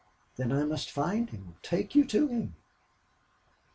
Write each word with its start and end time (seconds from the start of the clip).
"Then 0.35 0.51
I 0.51 0.63
must 0.63 0.89
find 0.89 1.29
him 1.29 1.57
take 1.61 1.93
you 1.93 2.05
to 2.05 2.27
him." 2.27 2.55